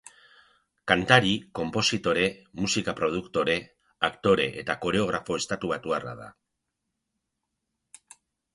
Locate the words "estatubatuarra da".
5.43-6.33